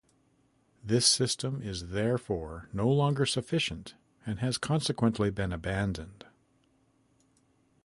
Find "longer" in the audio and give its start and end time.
2.89-3.23